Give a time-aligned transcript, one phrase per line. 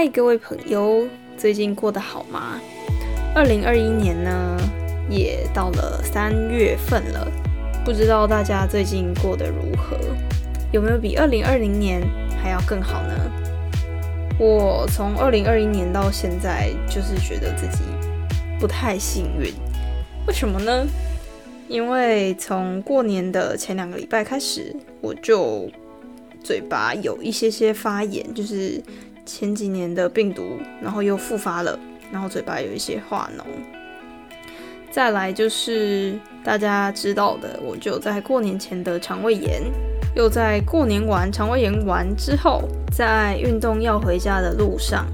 [0.00, 2.60] 嗨，各位朋友，最近过得好吗？
[3.34, 4.56] 二零二一年呢，
[5.10, 7.26] 也到了三月份了，
[7.84, 9.98] 不知道大家最近过得如何？
[10.70, 12.00] 有没有比二零二零年
[12.40, 13.12] 还要更好呢？
[14.38, 17.82] 我从二零二一年到现在，就是觉得自己
[18.60, 19.52] 不太幸运。
[20.28, 20.86] 为什么呢？
[21.66, 25.68] 因为从过年的前两个礼拜开始，我就
[26.40, 28.80] 嘴巴有一些些发炎，就是
[29.28, 31.78] 前几年的病毒，然后又复发了，
[32.10, 33.42] 然后嘴巴有一些化脓。
[34.90, 39.62] 再来就是大家知道的，我就在过年前的肠胃炎，
[40.16, 45.06] 又在过年完肠胃炎完之后，在运动要回家的路上，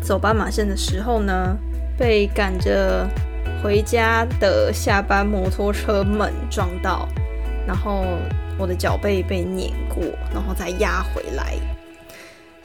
[0.00, 1.56] 走斑马线的时候呢，
[1.98, 3.06] 被赶着。
[3.60, 7.08] 回家的下班摩托车猛撞到，
[7.66, 8.04] 然后
[8.56, 11.56] 我的脚背被碾过，然后再压回来。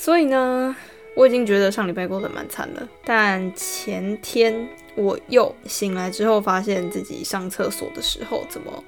[0.00, 0.74] 所以呢，
[1.16, 2.86] 我已经觉得上礼拜过得蛮惨的。
[3.04, 8.84] 但前天我又醒来之后，发现自己上厕所的时候怎么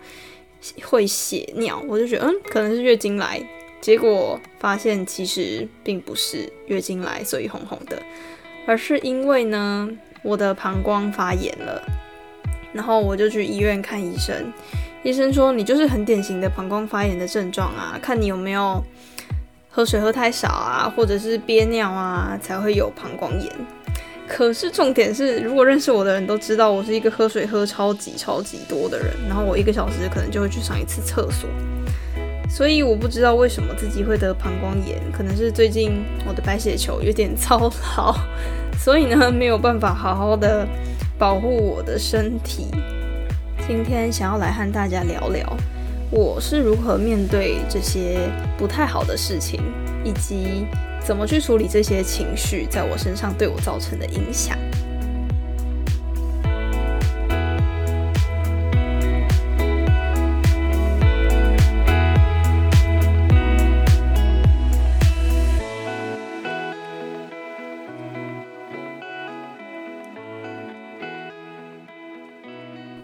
[0.84, 3.42] 会血尿，我就觉得嗯，可能是月经来。
[3.80, 8.00] 结果发现其实并不是月经来，所以红红的，
[8.64, 9.90] 而是因为呢。
[10.22, 11.82] 我的膀胱发炎了，
[12.74, 14.52] 然后我就去医院看医生。
[15.02, 18.84] 医生说你就是很典型的膀胱发炎的症状啊，看你有没有
[19.70, 23.50] 喝水喝太少啊，或者是憋尿啊，才会有膀胱炎。
[24.26, 31.48] 可是重点是，如果认识我的人都知道我是一个喝水喝超级超级多的人，然后我一个小时可能就会去上一次厕所。
[32.48, 38.14] 所以我不知道为什么自己会得膀胱炎，可能是最近我的白血球有点操劳。
[38.76, 40.66] 所以呢，没有办法好好的
[41.16, 42.66] 保护我的身体。
[43.68, 45.56] 今天想要来和大家聊聊，
[46.12, 48.28] 我是如何面对这些
[48.58, 49.60] 不太好的事情，
[50.04, 50.66] 以及
[51.00, 54.58] 怎么去处理这些情绪在我身上对我造成的影响。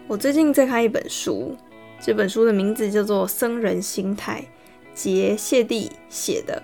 [0.09, 1.55] 我最近在看一本书，
[1.99, 4.41] 这本书的名字叫做《僧人心态》，
[4.93, 6.61] 杰谢蒂写的。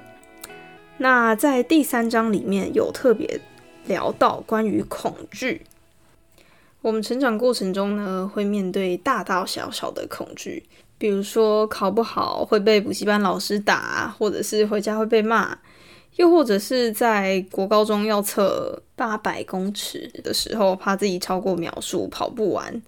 [0.98, 3.42] 那在第三章里面有特别
[3.86, 5.64] 聊到关于恐惧。
[6.82, 10.64] 我们成长过程中呢，会面对大大小小的恐惧，
[10.98, 15.58] 比如说考不好会被补习班老师打，或者是回家会被骂，
[16.18, 22.82] 又或者是在国高中要测八百公尺的时候，怕自己超过秒数跑不完。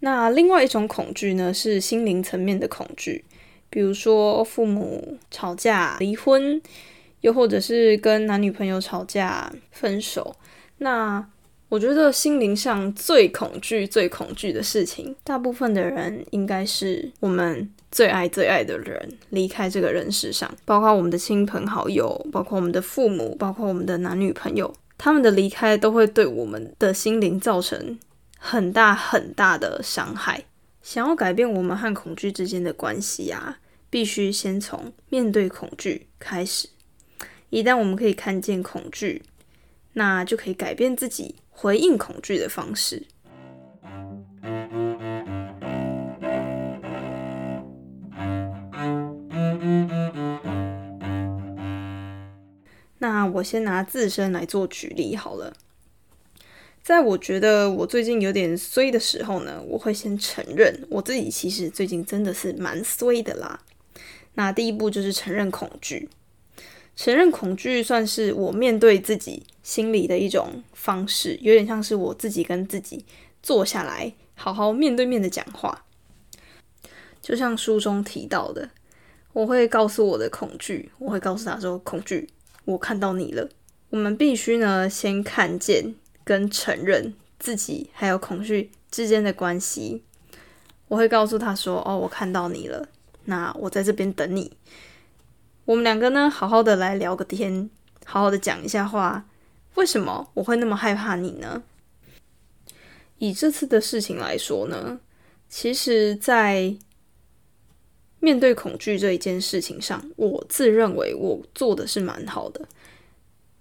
[0.00, 3.24] 那另外一种恐惧呢，是心灵层面的恐惧，
[3.70, 6.60] 比如说父母吵架、离婚，
[7.22, 10.36] 又或者是跟男女朋友吵架、分手。
[10.78, 11.26] 那
[11.68, 27.98] 我觉得心灵上最恐惧、最恐惧的事情，大部分的人应该是我们最爱、最爱的人离开这个人世上，包括我们的亲朋好友，包括我们的父母，包括我们的男女朋友，他们的离开都会对我们的心灵造成。
[28.48, 30.44] 很大很大的伤害。
[30.80, 33.58] 想要改变我们和恐惧之间的关系啊，
[33.90, 36.68] 必须先从面对恐惧开始。
[37.50, 39.24] 一旦我们可以看见恐惧，
[39.94, 43.08] 那就可以改变自己回应恐惧的方式。
[52.98, 55.52] 那我先拿自身来做举例好了。
[56.86, 63.60] 在我觉得我最近有点衰的时候呢，我会先承认我自己其实最近真的是蛮衰的啦。
[64.34, 66.08] 那第一步就是承认恐惧，
[66.94, 73.04] 承认恐惧算是我面对自己心里的一种方式，有点像是我自己跟自己
[73.42, 75.84] 坐下来好好面对面的讲话。
[77.20, 78.70] 就像书中提到的，
[79.32, 82.28] 我会告诉我的恐惧，我会告诉他说：“恐惧，
[82.64, 83.48] 我看到你了。”
[83.90, 85.96] 我们必须呢先看见。
[86.26, 90.02] 跟承认自己还有恐惧之间的关系，
[90.88, 92.88] 我会告诉他说：“哦，我看到你了，
[93.26, 94.56] 那我在这边等你。
[95.66, 97.70] 我们两个呢，好好的来聊个天，
[98.04, 99.24] 好好的讲一下话。
[99.76, 101.62] 为什么我会那么害怕你呢？
[103.18, 104.98] 以这次的事情来说呢，
[105.48, 106.76] 其实，在
[108.18, 112.66] 面对恐惧这一件事情上，我自认为我做的是蛮好的，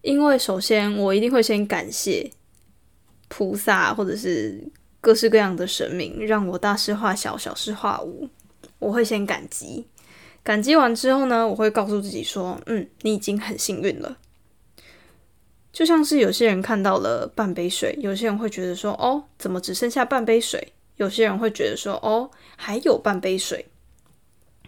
[0.02, 2.32] 因为首先我一定会先感谢。”
[3.28, 4.64] 菩萨或者是
[5.02, 8.30] 各式各样的神明，让我大事化小，小事化无。
[8.80, 9.88] 我会先感激，
[10.44, 14.18] 感激完之后呢，我会告诉自己说：“嗯，你已经很幸运了。”
[15.72, 23.66] 就像是有些人看到了半杯水，有些人会觉得说：“哦，怎么只剩下半杯水？”有些人会觉得说：“哦，还有半杯水。”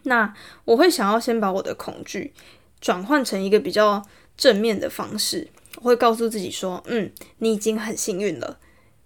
[0.03, 0.33] 那
[0.65, 2.33] 我会想要先把我的恐惧
[2.79, 4.05] 转换成一个比较
[4.35, 5.47] 正面的方式，
[5.81, 8.59] 会告诉自己说：“嗯，你已经很幸运了，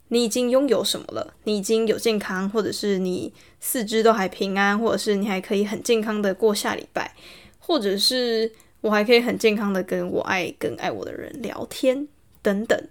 [0.10, 1.34] 你已经拥有什么了？
[1.44, 7.16] 你已经有健康，或者是你四肢都还平安，或者是你还可以很健康的过下礼拜，
[7.60, 8.52] 或者是……”
[8.82, 12.08] 我还可以很健康的跟我爱、跟爱我的人聊天
[12.42, 12.88] 等等。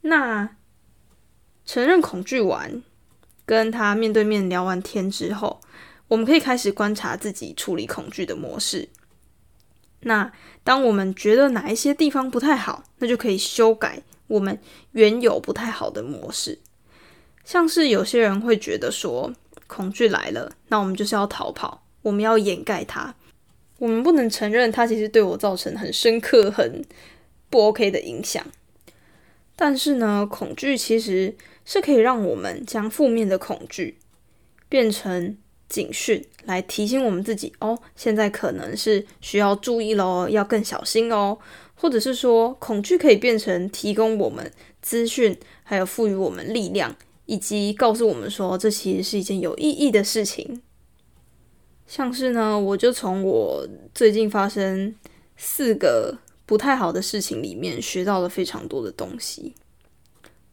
[0.00, 0.56] 那
[1.64, 2.82] 承认恐惧完，
[3.46, 5.60] 跟他面对面聊完天之后，
[6.08, 8.88] 我们可以开始观察自己处理恐惧的模式。
[10.00, 14.58] 那当我们觉得哪一些地方不太好，那就可以修改我们
[14.92, 16.58] 原有不太好的模式。
[17.44, 19.32] 像是有些人会觉得说，
[19.66, 23.14] 恐惧来了，那我们就是要逃跑，我们要掩盖它。
[23.78, 26.84] 我们不能承认它其实对我造成很深刻、很
[27.48, 28.44] 不 OK 的影响。
[29.56, 31.34] 但是呢，恐惧其实
[31.64, 33.98] 是可以让我们将负面的恐惧
[34.68, 35.36] 变成
[35.68, 41.38] 警讯，来提醒我们自己：哦，现在可能是需要注意喽，要更小心哦。
[41.80, 44.50] 或者是说，恐惧可以变成提供我们
[44.82, 50.60] 资讯，还有赋予我们力量，以及告诉我们说，这其实是一件有意义的事情。
[51.86, 54.92] 像是呢，我就从我最近发生
[55.36, 59.54] 四个不太好的事情里面学到了非常多的东西。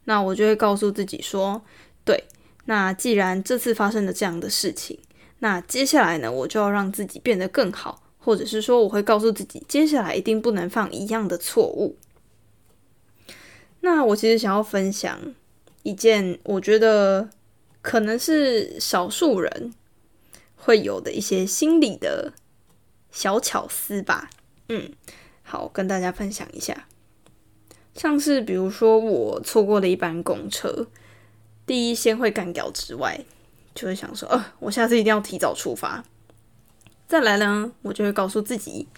[0.04, 1.60] 那我就会告诉自己说，
[2.04, 2.22] 对，
[2.66, 4.96] 那既然这次发生了这样的事情，
[5.38, 11.96] 那接下来呢，我就要让自己变得更好，或者是说，我会告诉自己，接下来一定不能犯一样的错误。
[13.80, 15.34] 那我其实想要分享
[15.82, 17.28] 一件，我觉得
[17.82, 19.72] 可能是少数人。
[20.58, 22.32] 会有的一些心理的
[23.12, 24.30] 小巧思吧，
[24.68, 24.90] 嗯，
[25.44, 26.88] 好，跟大家分享一下。
[27.94, 30.88] 像是比如说，我错过了一班公车，
[31.64, 33.24] 第一先会干掉之外，
[33.76, 36.02] 就会想说，呃，我下次一定要提早出发。
[37.06, 38.88] 再来呢，我就会告诉自己，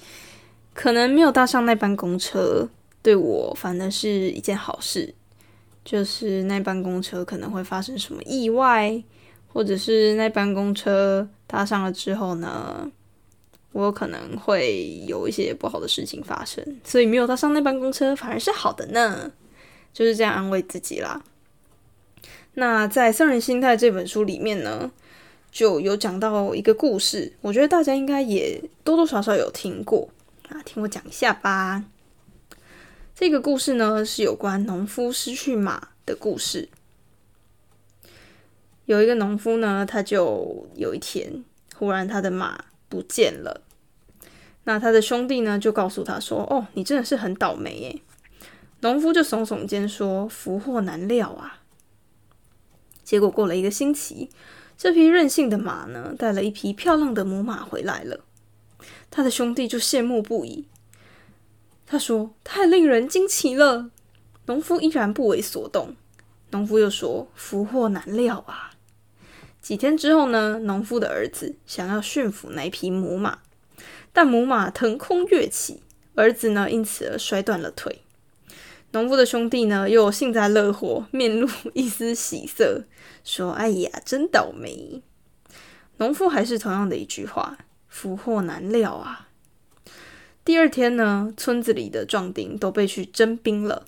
[0.72, 2.66] 可能没有搭上那班公车，
[3.02, 5.14] 对我反而是一件好事，
[5.84, 9.02] 就是那班公车可能会发生什么意外。
[9.50, 12.88] 或者是那班公车搭上了之后呢，
[13.72, 19.32] 我可能会有一些不好的事情发生，所以没有搭上那班公车反而是好的呢，
[19.92, 21.24] 就是这样安慰自己啦。
[22.58, 24.90] 那在《圣人心态》这本书里面呢，
[25.52, 30.08] 就有讲到一个故事，我觉得大家应该也多多少少有听过
[30.49, 31.84] 啊，听我讲一下吧。
[33.14, 36.69] 这个故事呢是有关农夫失去马的故事。
[38.87, 41.44] 有一个农夫呢，他就有一天
[41.76, 43.60] 忽然他的马不见了。
[44.64, 48.00] 那他的兄弟呢就告诉他说：“哦，你真的是很倒霉耶。”
[48.82, 51.55] 农夫就耸耸肩说：“福祸难料啊。”
[53.08, 54.28] 结果过了一个星期，
[54.76, 58.20] 这匹任性的马呢带了一匹漂亮的母马回来了。
[59.10, 60.66] 他的兄弟就羡慕不已。
[61.87, 63.91] 他说：“太令人惊奇了。”
[64.44, 65.96] 农夫依然不为所动。
[66.50, 68.72] 农夫又说：“福祸难料啊。”
[69.62, 73.38] 几天之后呢，农夫的儿子想要驯服那匹母马，
[74.12, 75.82] 但母马腾空跃起，
[76.15, 78.03] 儿子呢因此而摔断了腿。
[78.92, 82.84] 农夫的兄弟呢又幸灾乐祸，面露 一丝喜色，
[83.22, 85.02] 说：“哎呀，真倒霉！”
[85.98, 89.28] 农夫还是同样的一句话：“福祸难料啊。”
[90.42, 93.84] 第二天呢，村子里的壮丁都被去征兵了，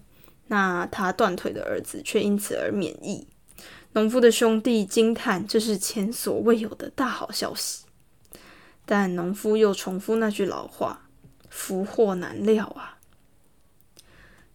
[0.49, 3.27] 那他断腿的儿子却因此而免疫。
[3.93, 7.87] 农夫的兄弟惊叹：“这是前所未有的大好消息。”
[8.85, 11.09] 但农夫又重复那句老话
[11.49, 12.99] ：“福祸难料啊！”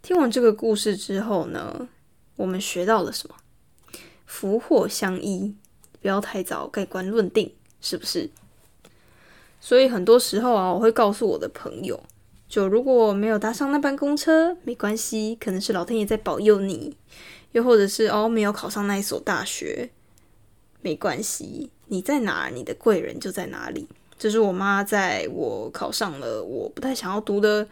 [0.05, 1.89] 听完这个故事之后呢，
[2.35, 3.35] 我们学到了什么？
[4.27, 5.55] 福祸相依，
[5.99, 8.29] 不要太早盖棺论定，是不是？
[9.59, 11.99] 所以很多时候啊，我会告诉我的朋友：，
[12.47, 16.95] 就如果没有搭上那班公车，没关系，可能是老天爷在保佑你。
[17.53, 19.89] 又或者是哦，没有考上那一所大学，
[20.81, 23.87] 没关系，你在哪，你的贵人就在哪里。
[24.19, 27.67] 这是我妈在我考上了我不太想要读的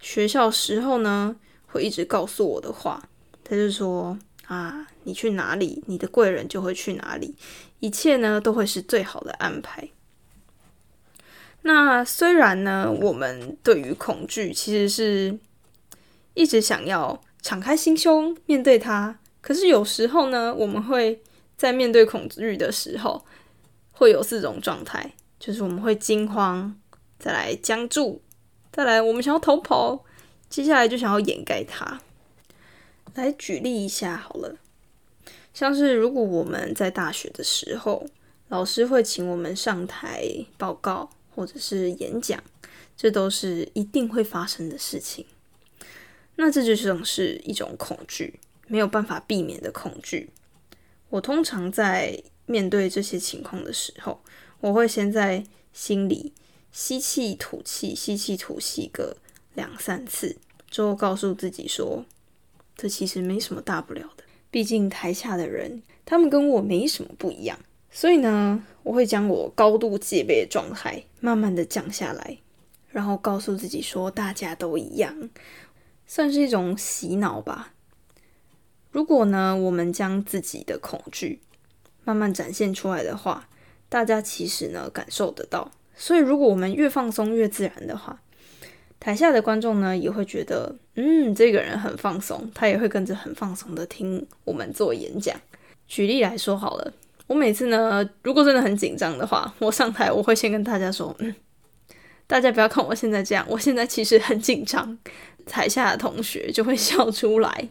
[0.00, 1.36] 学校时候呢，
[1.76, 3.08] 会一直告诉我的话。
[3.44, 7.36] 他就说啊，你去哪里，你的贵人就会去哪里，
[7.78, 9.88] 一切呢都会是最好的安排。
[11.62, 15.38] 那虽然呢，我们对于恐惧其实是
[16.34, 19.18] 一直想要敞开心胸面对它。
[19.40, 21.20] 可是有时候呢，我们会
[21.56, 23.24] 在面对恐惧的时候，
[23.92, 26.76] 会有四种状态，就是我们会惊慌，
[27.18, 28.22] 再来僵住，
[28.72, 30.04] 再来我们想要逃跑，
[30.48, 32.00] 接下来就想要掩盖它。
[33.14, 34.58] 来举例一下好了，
[35.54, 38.06] 像是如果我们在大学的时候，
[38.48, 40.22] 老师会请我们上台
[40.58, 42.42] 报告或者是演讲，
[42.96, 45.24] 这都是一定会发生的事情。
[46.36, 50.28] 那这就像是一种恐惧，没有办法避免的恐惧。
[51.08, 54.20] 我通常在面对这些情况的时候，
[54.60, 56.34] 我会先在心里
[56.70, 59.16] 吸气、吐气、吸气、吐气个
[59.56, 60.36] 两三次，
[60.70, 62.04] 之后告诉自己说
[62.76, 67.58] ：“这其实没什么大不了的，毕竟台下的人他们跟我没什么不一样。”
[67.90, 72.38] 所以呢，我会将我高度戒备的状态慢慢的降下来，
[72.90, 75.30] 然后告诉自己说：“大家都一样。”
[76.06, 77.72] 算是一种洗脑吧。
[78.92, 81.40] 如果呢，我们将自己的恐惧
[82.04, 83.48] 慢慢展现出来的话，
[83.88, 85.72] 大家其实呢感受得到。
[85.96, 88.22] 所以，如果我们越放松越自然的话，
[88.98, 95.36] 台下的观众呢也会觉得，嗯，这个人很放松，他也会跟着很放松的听我们做演讲。
[95.86, 96.92] 举例来说好了，
[97.26, 101.32] 我每次呢，如果真的很紧张的话，我上台我会先跟大家说，嗯，
[102.26, 104.98] 大家不要看我现在这样，我现在其实很紧张。
[105.44, 107.68] 台下的同学就会笑出来。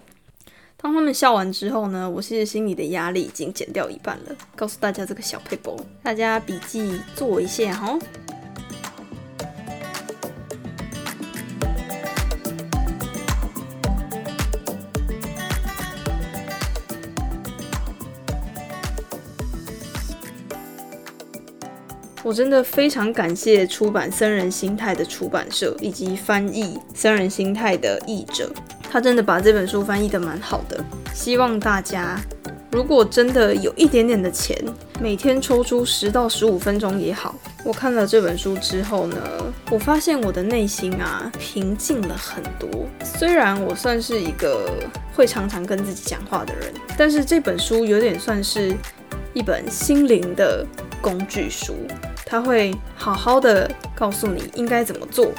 [0.77, 4.35] 当他们笑完之后呢，我其实心里的压力已经减掉一半了。
[4.55, 7.99] 告诉大家这个小配包，大家笔记做一下哈。
[22.25, 28.49] 我真的非常感谢出版《僧人心态》的出版社以及翻译《僧人心态》的译者，
[28.89, 30.83] 他真的把这本书翻译的蛮好的。
[31.13, 32.19] 希望大家
[32.71, 34.59] 如果真的有一点点的钱，
[34.99, 37.35] 每天抽出十到十五分钟也好。
[37.63, 39.17] 我看了这本书之后呢，
[39.69, 42.67] 我发现我的内心啊平静了很多。
[43.03, 44.67] 虽然我算是一个
[45.13, 48.75] 会常常跟自己讲话的人，但是这本书有点算是
[49.35, 50.65] 一本心灵的
[50.99, 51.75] 工具书。
[52.25, 55.31] 他会好好的告诉你应该怎么做，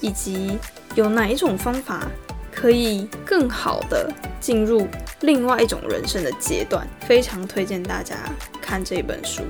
[0.00, 0.58] 以及
[0.96, 2.06] 有哪一种方法
[2.52, 4.88] 可以更好的进入
[5.20, 6.86] 另外一种人生的阶段。
[7.06, 8.16] 非常推荐大家
[8.60, 9.44] 看这本书，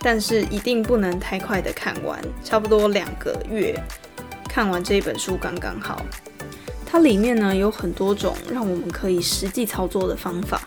[0.00, 3.74] 但是一定不能太快的看完，差不多两个月
[4.46, 6.04] 看完这本书刚刚好。
[6.84, 10.60] 它里面呢有很多种让我们可以实际操作的方法，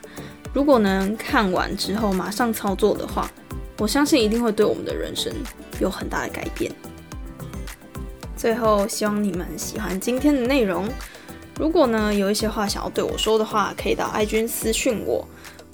[0.52, 3.30] 如果能看完之后马上操作的话。
[3.78, 5.34] 我相信一定会对我们的人生
[5.80, 6.72] 有很大的改变。
[8.36, 10.88] 最后，希望你们喜欢今天的内容。
[11.58, 15.28] 如果呢有一些话想要对我说的话，可以到 IG 私讯我，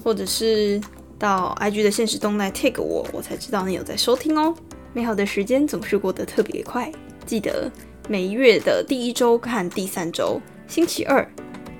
[0.03, 0.79] 或者是
[1.18, 4.53] 到 IG 的现实动态 tag 我，我才知道你有在收听哦。
[4.94, 6.91] 美好的时间总是过得特别快，
[7.25, 7.72] 记得
[8.08, 11.27] 每月的第一周看第三周，星期二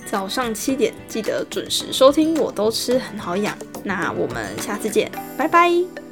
[0.06, 2.36] 早上七点记得准时收听。
[2.36, 6.09] 我都吃很好养，那我们下次见，拜拜。